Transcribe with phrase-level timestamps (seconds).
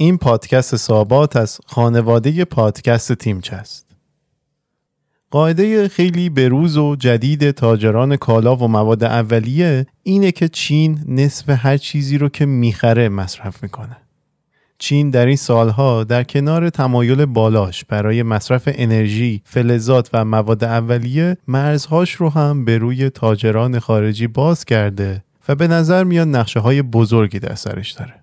[0.00, 3.86] این پادکست سابات از خانواده پادکست تیمچ است.
[5.30, 11.76] قاعده خیلی بروز و جدید تاجران کالا و مواد اولیه اینه که چین نصف هر
[11.76, 13.96] چیزی رو که می‌خره مصرف می‌کنه.
[14.78, 21.36] چین در این سالها در کنار تمایل بالاش برای مصرف انرژی، فلزات و مواد اولیه
[21.48, 26.82] مرزهاش رو هم به روی تاجران خارجی باز کرده و به نظر میاد نقشه های
[26.82, 28.14] بزرگی در سرش داره.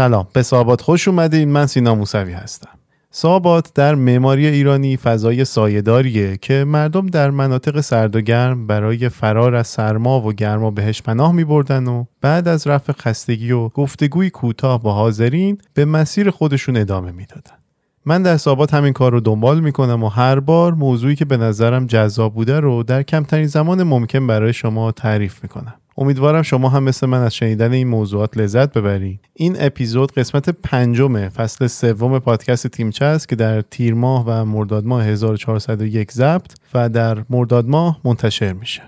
[0.00, 0.26] سلام.
[0.32, 1.48] به سابات خوش اومدین.
[1.48, 2.68] من سینا موسوی هستم.
[3.10, 9.54] سابات در معماری ایرانی فضای سایهداریه که مردم در مناطق سرد و گرم برای فرار
[9.54, 14.30] از سرما و گرما بهش پناه می بردن و بعد از رفع خستگی و گفتگوی
[14.30, 17.59] کوتاه با حاضرین به مسیر خودشون ادامه می‌دادن.
[18.06, 21.86] من در سابات همین کار رو دنبال می‌کنم و هر بار موضوعی که به نظرم
[21.86, 25.74] جذاب بوده رو در کمترین زمان ممکن برای شما تعریف می‌کنم.
[25.98, 31.28] امیدوارم شما هم مثل من از شنیدن این موضوعات لذت ببرید این اپیزود قسمت پنجم
[31.28, 36.88] فصل سوم پادکست تیمچه است که در تیر ماه و مرداد ماه 1401 ضبط و
[36.88, 38.82] در مرداد ماه منتشر میشه.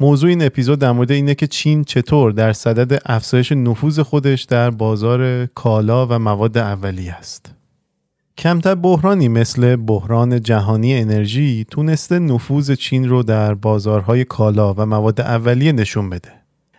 [0.00, 4.70] موضوع این اپیزود در مورد اینه که چین چطور در صدد افزایش نفوذ خودش در
[4.70, 7.53] بازار کالا و مواد اولیه است.
[8.38, 15.20] کمتر بحرانی مثل بحران جهانی انرژی تونسته نفوذ چین رو در بازارهای کالا و مواد
[15.20, 16.32] اولیه نشون بده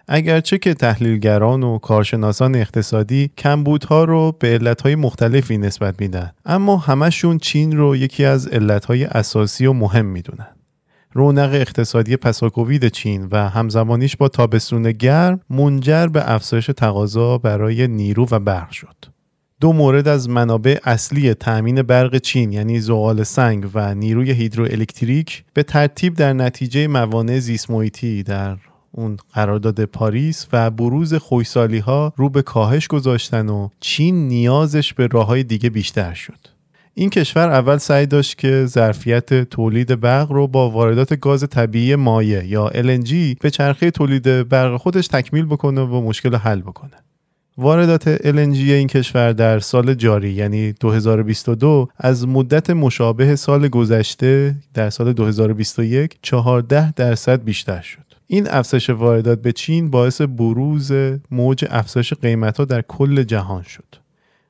[0.07, 7.37] اگرچه که تحلیلگران و کارشناسان اقتصادی کمبودها رو به علتهای مختلفی نسبت میدن اما همشون
[7.37, 10.47] چین رو یکی از علتهای اساسی و مهم می‌دونن
[11.13, 18.27] رونق اقتصادی پساکووید چین و همزمانیش با تابستون گرم منجر به افزایش تقاضا برای نیرو
[18.31, 19.14] و برق شد.
[19.61, 25.63] دو مورد از منابع اصلی تأمین برق چین یعنی زغال سنگ و نیروی هیدروالکتریک به
[25.63, 27.69] ترتیب در نتیجه موانع زیست
[28.25, 28.57] در
[28.91, 35.07] اون قرارداد پاریس و بروز خویسالی ها رو به کاهش گذاشتن و چین نیازش به
[35.07, 36.39] راه های دیگه بیشتر شد.
[36.93, 42.45] این کشور اول سعی داشت که ظرفیت تولید برق رو با واردات گاز طبیعی مایع
[42.45, 47.04] یا LNG به چرخه تولید برق خودش تکمیل بکنه و مشکل حل بکنه.
[47.57, 54.89] واردات LNG این کشور در سال جاری یعنی 2022 از مدت مشابه سال گذشته در
[54.89, 58.05] سال 2021 14 درصد بیشتر شد.
[58.27, 60.91] این افزایش واردات به چین باعث بروز
[61.31, 63.95] موج افزایش قیمتها در کل جهان شد.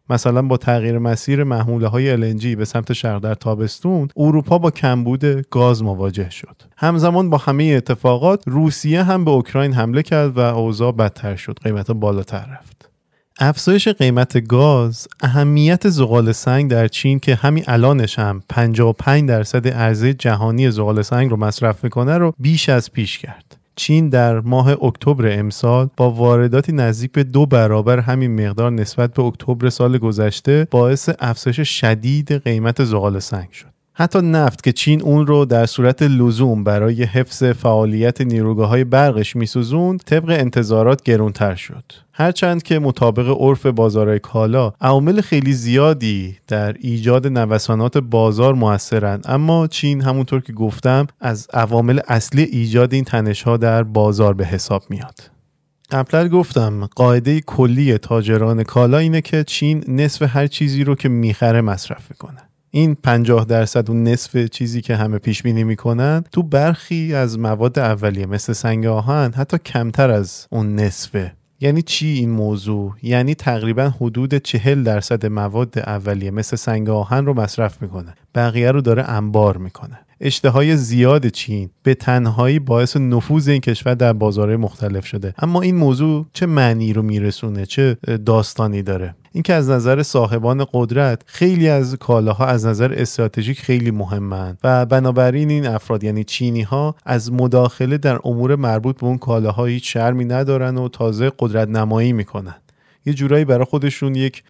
[0.09, 5.49] مثلا با تغییر مسیر محموله های LNG به سمت شرق در تابستون اروپا با کمبود
[5.49, 10.91] گاز مواجه شد همزمان با همه اتفاقات روسیه هم به اوکراین حمله کرد و اوضاع
[10.91, 12.94] بدتر شد قیمت بالاتر رفت
[13.39, 20.13] افزایش قیمت گاز اهمیت زغال سنگ در چین که همین الانش هم 55 درصد عرضه
[20.13, 25.39] جهانی زغال سنگ رو مصرف می‌کنه رو بیش از پیش کرد چین در ماه اکتبر
[25.39, 31.09] امسال با وارداتی نزدیک به دو برابر همین مقدار نسبت به اکتبر سال گذشته باعث
[31.19, 33.74] افزایش شدید قیمت زغال سنگ شد.
[33.97, 39.35] حتی نفت که چین اون رو در صورت لزوم برای حفظ فعالیت نیروگاه های برقش
[39.35, 41.83] میسوزوند طبق انتظارات گرونتر شد.
[42.11, 49.25] هرچند که مطابق عرف بازارهای کالا عوامل خیلی زیادی در ایجاد نوسانات بازار موثرند.
[49.27, 54.45] اما چین همونطور که گفتم از عوامل اصلی ایجاد این تنش ها در بازار به
[54.45, 55.31] حساب میاد.
[55.91, 61.61] قبلا گفتم قاعده کلی تاجران کالا اینه که چین نصف هر چیزی رو که می‌خره
[61.61, 62.37] مصرف می‌کنه.
[62.75, 67.79] این 50 درصد و نصف چیزی که همه پیش بینی می‌کنن تو برخی از مواد
[67.79, 71.33] اولیه مثل سنگ آهن حتی کمتر از اون نصفه.
[71.59, 77.33] یعنی چی این موضوع؟ یعنی تقریبا حدود چهل درصد مواد اولیه مثل سنگ آهن رو
[77.33, 78.13] مصرف می‌کنه.
[78.35, 79.99] بقیه رو داره انبار می‌کنه.
[80.21, 85.33] اشتهای زیاد چین به تنهایی باعث نفوذ این کشور در بازارهای مختلف شده.
[85.37, 91.21] اما این موضوع چه معنی رو میرسونه؟ چه داستانی داره؟ اینکه از نظر صاحبان قدرت
[91.25, 96.95] خیلی از کالاها از نظر استراتژیک خیلی مهمند و بنابراین این افراد یعنی چینی ها
[97.05, 102.13] از مداخله در امور مربوط به اون کالاها هیچ شرمی ندارن و تازه قدرت نمایی
[102.13, 102.55] می‌کنن.
[103.05, 104.43] یه جورایی برای خودشون یک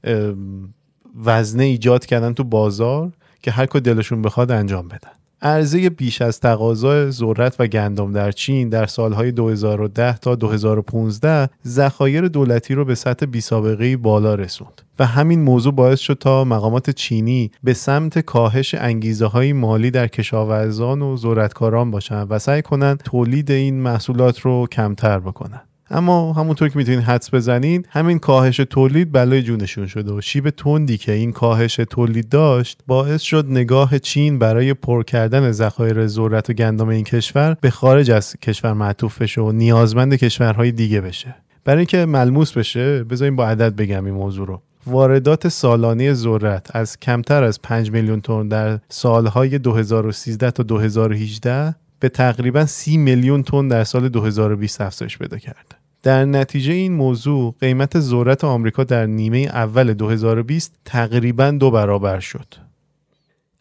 [1.25, 5.11] وزنه ایجاد کردن تو بازار که هر کار دلشون بخواد انجام بدن.
[5.41, 12.27] عرضه بیش از تقاضای ذرت و گندم در چین در سالهای 2010 تا 2015 ذخایر
[12.27, 17.51] دولتی رو به سطح بی بالا رسوند و همین موضوع باعث شد تا مقامات چینی
[17.63, 23.51] به سمت کاهش انگیزه های مالی در کشاورزان و ذرتکاران باشند و سعی کنند تولید
[23.51, 25.74] این محصولات رو کمتر بکنند.
[25.89, 30.97] اما همونطور که می‌تونید حدس بزنین همین کاهش تولید بلای جونشون شده و شیب تندی
[30.97, 36.53] که این کاهش تولید داشت باعث شد نگاه چین برای پر کردن ذخایر ذرت و
[36.53, 41.35] گندم این کشور به خارج از کشور معطوف بشه و نیازمند کشورهای دیگه بشه.
[41.65, 44.61] برای اینکه ملموس بشه بذاریم با عدد بگم این موضوع رو.
[44.87, 52.09] واردات سالانه ذرت از کمتر از 5 میلیون تن در سالهای 2013 تا 2018 به
[52.09, 55.75] تقریبا 30 میلیون تن در سال 2020 افزایش پیدا کرد.
[56.03, 62.55] در نتیجه این موضوع قیمت ذرت آمریکا در نیمه اول 2020 تقریبا دو برابر شد.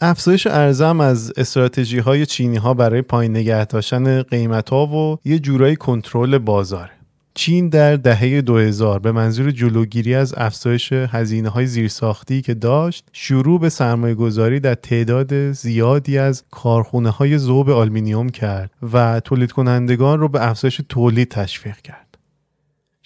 [0.01, 5.39] افزایش ارزم از استراتژی های چینی ها برای پایین نگه داشتن قیمت ها و یه
[5.39, 6.91] جورایی کنترل بازار.
[7.37, 13.61] چین در دهه 2000 به منظور جلوگیری از افزایش هزینه های زیرساختی که داشت شروع
[13.61, 20.21] به سرمایه گذاری در تعداد زیادی از کارخونه های ذوب آلمینیوم کرد و تولید کنندگان
[20.21, 22.04] رو به افزایش تولید تشویق کرد.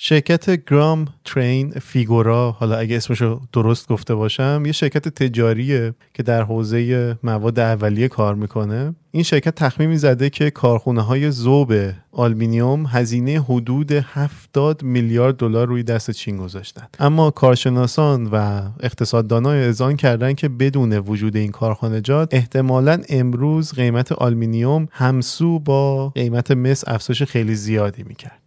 [0.00, 6.42] شرکت گرام ترین فیگورا حالا اگه اسمشو درست گفته باشم یه شرکت تجاریه که در
[6.42, 8.94] حوزه مواد اولیه کار می‌کنه.
[9.10, 11.72] این شرکت تخمینی زده که کارخونه های زوب
[12.12, 16.86] آلمینیوم هزینه حدود 70 میلیارد دلار روی دست چین گذاشتن.
[16.98, 24.88] اما کارشناسان و اقتصاددانان اذعان کردن که بدون وجود این کارخانجات احتمالا امروز قیمت آلمینیوم
[24.92, 28.38] همسو با قیمت مس افزایش خیلی زیادی می‌کرد.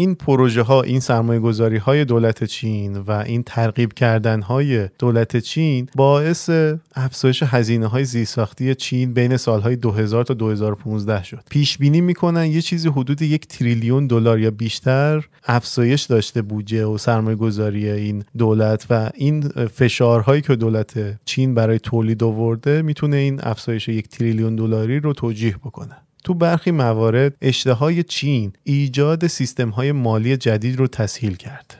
[0.00, 5.36] این پروژه ها این سرمایه گذاری های دولت چین و این ترغیب کردن های دولت
[5.36, 6.50] چین باعث
[6.94, 11.42] افزایش هزینه های زیرساختی چین بین سالهای 2000 تا 2015 شد.
[11.50, 16.98] پیش بینی می‌کنن یه چیزی حدود یک تریلیون دلار یا بیشتر افزایش داشته بودجه و
[16.98, 23.40] سرمایه گذاری این دولت و این فشارهایی که دولت چین برای تولید آورده می‌تونه این
[23.42, 25.96] افزایش یک تریلیون دلاری رو توجیه بکنه.
[26.24, 31.76] تو برخی موارد اشتهای چین ایجاد سیستم های مالی جدید رو تسهیل کرد.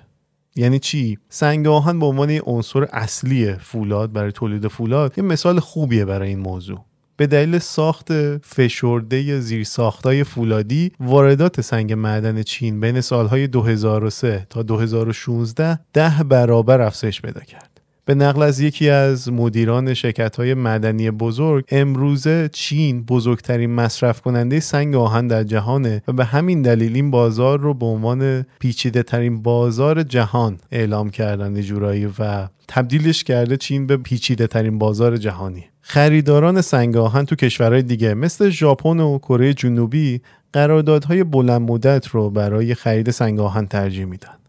[0.56, 6.04] یعنی چی؟ سنگ آهن به عنوان عنصر اصلی فولاد برای تولید فولاد یه مثال خوبیه
[6.04, 6.84] برای این موضوع.
[7.16, 14.62] به دلیل ساخت فشرده زیر ساختای فولادی واردات سنگ معدن چین بین سالهای 2003 تا
[14.62, 17.69] 2016 ده برابر افزایش پیدا کرد.
[18.10, 24.60] به نقل از یکی از مدیران شرکت های مدنی بزرگ امروزه چین بزرگترین مصرف کننده
[24.60, 29.42] سنگ آهن در جهانه و به همین دلیل این بازار رو به عنوان پیچیده ترین
[29.42, 35.64] بازار جهان اعلام کردن جورایی و تبدیلش کرده چین به پیچیده ترین بازار جهانی.
[35.80, 40.20] خریداران سنگ آهن تو کشورهای دیگه مثل ژاپن و کره جنوبی
[40.52, 44.39] قراردادهای بلند مدت رو برای خرید سنگ آهن ترجیح میدن.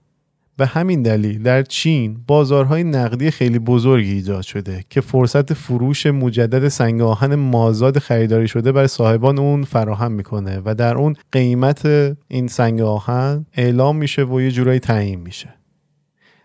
[0.58, 6.68] به همین دلیل در چین بازارهای نقدی خیلی بزرگی ایجاد شده که فرصت فروش مجدد
[6.68, 11.86] سنگ آهن مازاد خریداری شده برای صاحبان اون فراهم می‌کنه و در اون قیمت
[12.28, 15.50] این سنگ آهن اعلام میشه و یه جورایی تعیین میشه.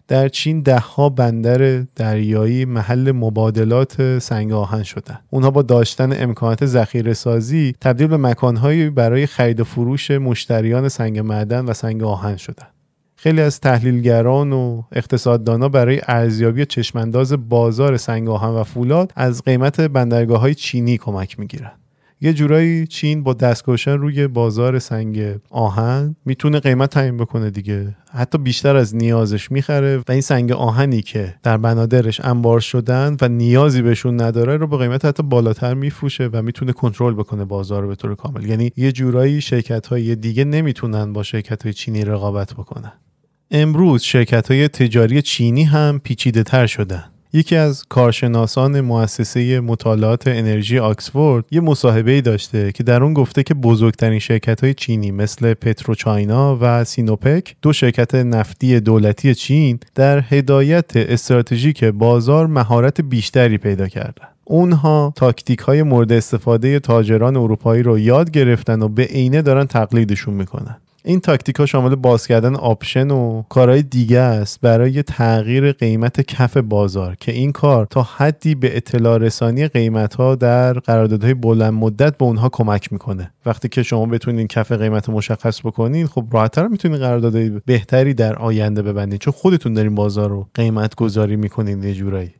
[0.09, 5.19] در چین دهها بندر دریایی محل مبادلات سنگ آهن شدن.
[5.31, 11.19] اونها با داشتن امکانات ذخیره سازی تبدیل به مکانهایی برای خرید و فروش مشتریان سنگ
[11.19, 12.67] معدن و سنگ آهن شدن.
[13.17, 19.81] خیلی از تحلیلگران و اقتصاددانا برای ارزیابی چشمانداز بازار سنگ آهن و فولاد از قیمت
[19.81, 21.73] بندرگاه های چینی کمک می‌گیرن.
[22.21, 27.97] یه جورایی چین با دستکشن روی بازار سنگ آهن می‌تونه قیمت تعیین بکنه دیگه.
[28.13, 33.29] حتی بیشتر از نیازش می‌خره و این سنگ آهنی که در بنادرش انبار شدن و
[33.29, 37.89] نیازی بهشون نداره رو به قیمت حتی بالاتر میفروشه و می‌تونه کنترل بکنه بازار رو
[37.89, 38.45] به طور کامل.
[38.45, 42.93] یعنی یه جورایی شرکت های دیگه نمی‌تونن با شرکت های چینی رقابت بکنن.
[43.51, 47.05] امروز شرکت های تجاری چینی هم پیچیده تر شدن.
[47.33, 53.43] یکی از کارشناسان مؤسسه مطالعات انرژی آکسفورد یه مصاحبه ای داشته که در اون گفته
[53.43, 60.25] که بزرگترین شرکت های چینی مثل پتروچاینا و سینوپک دو شرکت نفتی دولتی چین در
[60.29, 67.99] هدایت استراتژیک بازار مهارت بیشتری پیدا کردن اونها تاکتیک های مورد استفاده تاجران اروپایی رو
[67.99, 70.77] یاد گرفتن و به عینه دارن تقلیدشون می‌کنن.
[71.09, 76.57] این تاکتیک ها شامل باز کردن option و کارهای دیگه است برای تغییر قیمت کف
[76.57, 82.19] بازار که این کار تا حدی به اطلاع رسانی قیمت ها در قراردادهای بلند مدت
[82.19, 83.33] به اونها کمک می‌کنه.
[83.47, 88.83] وقتی که شما بتونین کف قیمت مشخص بکنین خب راحتتر می‌تونین قراردادهای بهتری در آینده
[88.83, 92.35] ببندین چون خودتون دارین بازار رو قیمت گذاری می‌کنین یه جورایی.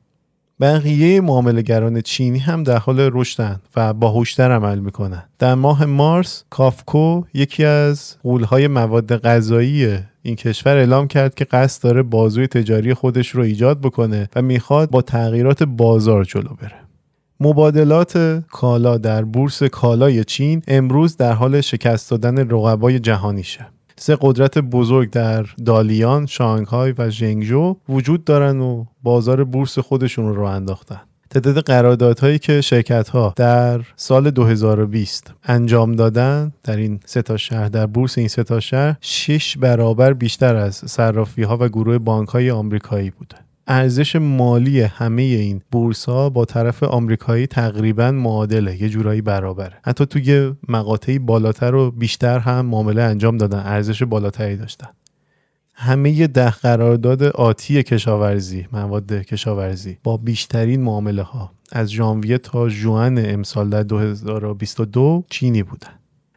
[0.61, 5.23] بقیه معاملهگران چینی هم در حال رشدن و باهوشتر عمل می‌کنن.
[5.39, 11.83] در ماه مارس COFCO یکی از غولهای مواد غذایی این کشور اعلام کرد که قصد
[11.83, 16.87] داره بازوی تجاری خودش رو ایجاد بکنه و می‌خواد با تغییرات بازار جلو بره.
[17.41, 23.67] مبادلات کالا در بورس کالای چین امروز در حال شکست دادن رقبای جهانیشه
[23.99, 30.43] سه قدرت بزرگ در دالیان، شانگهای و ژنگژو وجود دارن و بازار بورس خودشون رو
[30.43, 31.01] انداختن.
[31.31, 37.69] تعداد قراردادهایی که شرکت ها در سال 2020 انجام دادن در این سه تا شهر
[37.69, 42.29] در بورس این سه تا شهر 6 برابر بیشتر از صرافی ها و گروه بانک
[42.29, 43.46] های آمریکایی بوده.
[43.67, 50.07] ارزش مالی همه این بورس ها با طرف آمریکایی تقریبا معادله یه جورایی برابره حتی
[50.07, 54.89] توی مقاطعی بالاتر و بیشتر هم معامله انجام دادن ارزش بالاتری داشتن.
[55.75, 63.31] همه ده قرارداد آتی کشاورزی مواد کشاورزی با بیشترین معامله ها از ژانویه تا جوان
[63.31, 65.91] امسال در 2022 چینی بودن.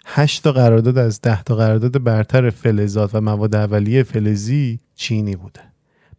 [0.06, 5.60] 8 تا قرارداد از 10 تا قرارداد برتر فلزات و مواد اولیه فلزی چینی بوده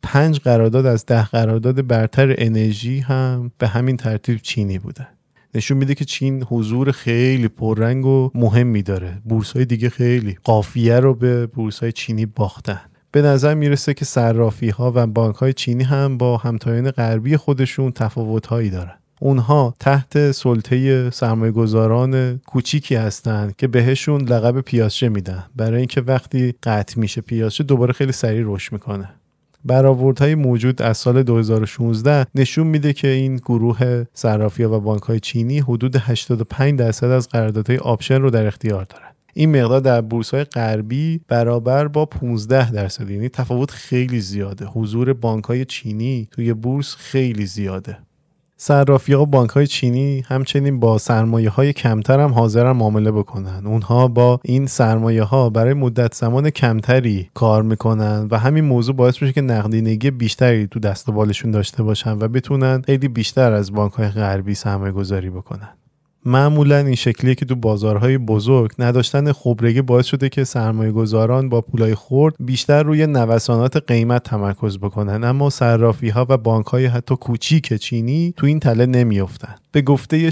[0.02, 5.06] پنج قرارداد از ده قرارداد برتر انرژی هم به همین ترتیب چینی بوده.
[5.54, 9.18] نشون میده که چین حضور خیلی پررنگ و مهمی داره.
[9.24, 12.80] بورس های دیگه خیلی قافیه رو به بورس های چینی باختن.
[13.12, 17.92] به نظر می‌رسه که صرافی ها و بانک های چینی هم با همتایان غربی خودشون
[17.92, 18.94] تفاوت هایی دارن.
[19.20, 25.44] اونها تحت سلطه سرمایه گذاران کوچیکی هستند که بهشون لقب پیازچه میدن.
[25.56, 29.08] برای اینکه وقتی قطع میشه پیازچه دوباره خیلی سریع رشد می‌کنه.
[29.64, 35.96] برآوردهای موجود از سال 2016 نشون میده که این گروه صرافی‌ها و بانک‌های چینی حدود
[35.96, 39.10] 85 درصد از قراردادهای option رو در اختیار دارن.
[39.34, 44.66] این مقدار در بورس های غربی برابر با 15 درصد یعنی تفاوت خیلی زیاده.
[44.66, 47.98] حضور بانک های چینی توی بورس خیلی زیاده.
[48.62, 53.66] صرافی ها بانک های چینی همچنین با سرمایه های کمتر هم حاضرن معامله بکنن.
[53.66, 59.22] اونها با این سرمایه ها برای مدت زمان کمتری کار می‌کنن و همین موضوع باعث
[59.22, 63.92] میشه که نقدینگی بیشتری تو دست بالشون داشته باشن و بتونن خیلی بیشتر از بانک
[63.92, 65.68] های غربی سرمایه گذاری بکنن.
[66.24, 71.60] معمولا این شکلیه که تو بازارهای بزرگ نداشتن خبرگی باعث شده که سرمایه گذاران با
[71.60, 75.24] پولای خورد بیشتر روی نوسانات قیمت تمرکز بکنن.
[75.24, 79.54] اما صرافی ها و بانک های حتی کوچیک چینی تو این تله نمیافتن.
[79.72, 80.30] به گفته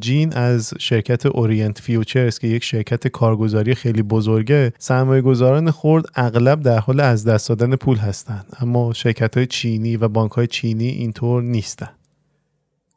[0.00, 6.62] جین از شرکت Orient Futures که یک شرکت کارگزاری خیلی بزرگه سرمایه گذاران خرد اغلب
[6.62, 10.88] در حال از دست دادن پول هستند اما شرکت های چینی و بانک های چینی
[10.88, 11.88] اینطور نیستن.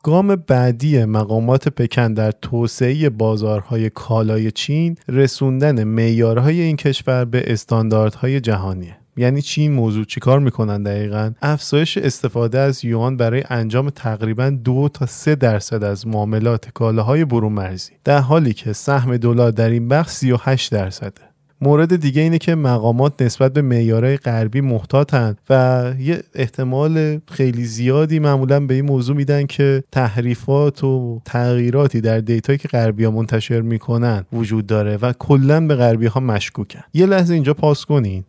[0.06, 8.40] گام بعدی مقامات پکن در توسعه بازارهای کالای چین رسوندن معیارهای این کشور به استانداردهای
[8.40, 14.90] جهانیه یعنی چین موضوع چیکار می‌کنن دقیقا؟ افزایش استفاده از یوان برای انجام تقریبا دو
[14.94, 19.88] تا سه درصد از معاملات کالاهای برون مرزی در حالی که سهم دلار در این
[19.88, 21.35] بخش 38 درصده.
[21.62, 28.20] مورد دیگه اینه که مقامات نسبت به معیارهای غربی محتاطن و یه احتمال خیلی زیادی
[28.20, 33.62] معمولا به این موضوع میدن که تحریفات و تغییراتی در دیتایی که غربی ها منتشر
[33.62, 36.82] می‌کنن وجود داره و کلا به غربی ها مشکوکن.
[36.94, 38.24] یه لحظه اینجا پاس کنین.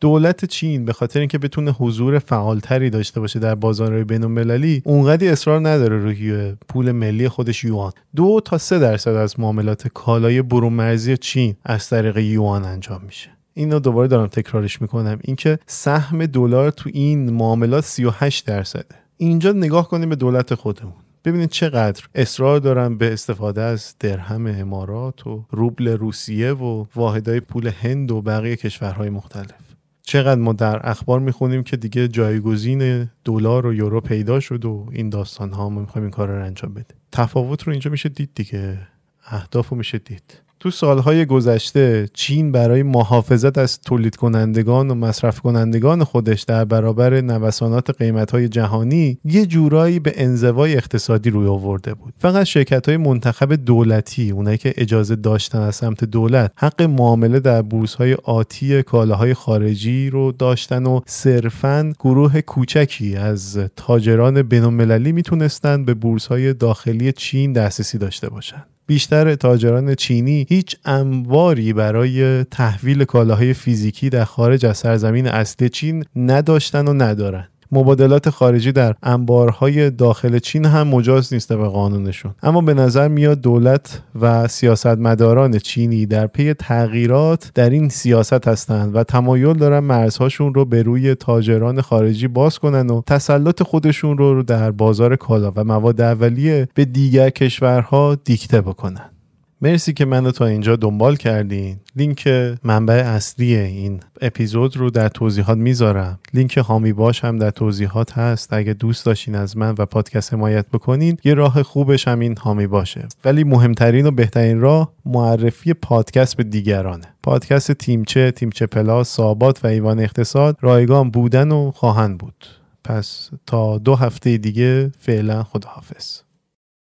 [0.00, 5.28] دولت چین به خاطر اینکه بتونه حضور فعالتری داشته باشه در بازارهای بین المللی اونقدی
[5.28, 7.92] اصرار نداره روی پول ملی خودش یوان.
[8.16, 13.30] دو تا سه درصد از معاملات کالای برون مرزی چین از طریق یوان انجام میشه.
[13.54, 15.18] اینو دوباره دارم تکرارش می‌کنم.
[15.22, 18.94] اینکه سهم دلار تو این معاملات 38 درصده.
[19.16, 20.92] اینجا نگاه کنیم به دولت خودمون.
[21.24, 27.66] ببینید چقدر اصرار دارن به استفاده از درهم امارات و روبل روسیه و واحدهای پول
[27.66, 29.65] هند و بقیه کشورهای مختلف.
[30.08, 35.10] چقدر ما در اخبار می‌خونیم که دیگه جایگزین دلار و یورو پیدا شد و این
[35.10, 38.78] داستان ها ما می‌خوایم این کار رو انجام بده تفاوت رو اینجا میشه دید دیگه.
[39.24, 40.45] اهداف رو میشه دید.
[40.60, 47.20] تو سالهای گذشته چین برای محافظت از تولید کنندگان و مصرف کنندگان خودش در برابر
[47.20, 52.14] نوسانات قیمتهای جهانی یه جورایی به انزوای اقتصادی روی آورده بود.
[52.18, 57.62] فقط شرکت های منتخب دولتی اونایی که اجازه داشتن از سمت دولت حق معامله در
[57.62, 65.86] بورس های آتی کالاهای خارجی رو داشتن و صرفا گروه کوچکی از تاجران بینالمللی می‌تونستند
[65.86, 73.04] به بورس های داخلی چین دسترسی داشته باشند بیشتر تاجران چینی هیچ انواری برای تحویل
[73.04, 77.48] کالاهای فیزیکی در خارج از سرزمین اصلی چین نداشتن و ندارن.
[77.72, 82.34] مبادلات خارجی در انبارهای داخل چین هم مجاز نیست به قانونشون.
[82.42, 88.96] اما به نظر میاد دولت و سیاستمداران چینی در پی تغییرات در این سیاست هستند
[88.96, 94.42] و تمایل دارن مرزهاشون رو به روی تاجران خارجی باز کنن و تسلط خودشون رو
[94.42, 99.15] در بازار کالا و مواد اولیه به دیگر کشورها دیکته بکنن.
[99.62, 101.76] مرسی که منو تا اینجا دنبال کردین.
[101.96, 102.28] لینک
[102.62, 106.18] منبع اصلی این اپیزود رو در توضیحات می‌ذارم.
[106.34, 108.52] لینک حامی باش هم در توضیحات هست.
[108.52, 112.66] اگه دوست داشتین از من و پادکست حمایت بکنین یه راه خوبش هم این حامی
[112.66, 113.08] باشه.
[113.24, 117.06] ولی مهمترین و بهترین راه معرفی پادکست به دیگرانه.
[117.22, 122.46] پادکست تیمچه تیمچه پلاس سابات و ایوان اقتصاد رایگان بودن و خواهند بود.
[122.84, 126.25] پس تا دو هفته دیگه فعلا خداحافظ.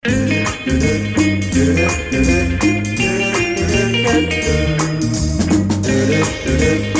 [0.05, 0.29] Thank
[6.89, 6.94] you.